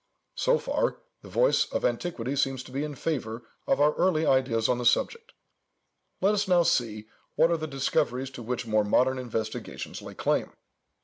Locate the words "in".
2.83-2.95